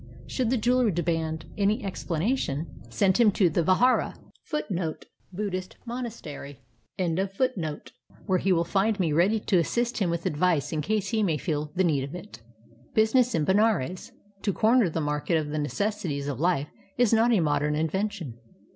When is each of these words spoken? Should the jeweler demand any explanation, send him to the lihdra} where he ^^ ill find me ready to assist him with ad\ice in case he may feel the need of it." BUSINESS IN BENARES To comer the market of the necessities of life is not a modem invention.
Should 0.25 0.49
the 0.49 0.57
jeweler 0.57 0.89
demand 0.89 1.45
any 1.59 1.83
explanation, 1.83 2.65
send 2.89 3.19
him 3.19 3.29
to 3.33 3.51
the 3.51 3.61
lihdra} 3.63 4.15
where 4.49 4.63
he 8.39 8.47
^^ 8.51 8.55
ill 8.57 8.63
find 8.63 8.99
me 8.99 9.13
ready 9.13 9.39
to 9.41 9.59
assist 9.59 9.99
him 9.99 10.09
with 10.09 10.25
ad\ice 10.25 10.73
in 10.73 10.81
case 10.81 11.09
he 11.09 11.21
may 11.21 11.37
feel 11.37 11.71
the 11.75 11.83
need 11.83 12.03
of 12.03 12.15
it." 12.15 12.41
BUSINESS 12.95 13.35
IN 13.35 13.45
BENARES 13.45 14.11
To 14.41 14.51
comer 14.51 14.89
the 14.89 14.99
market 15.01 15.37
of 15.37 15.49
the 15.49 15.59
necessities 15.59 16.27
of 16.27 16.39
life 16.39 16.69
is 16.97 17.13
not 17.13 17.31
a 17.31 17.39
modem 17.39 17.75
invention. 17.75 18.39